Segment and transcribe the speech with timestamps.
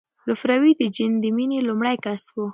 [0.27, 2.35] لفروی د جین د مینې لومړی کس و.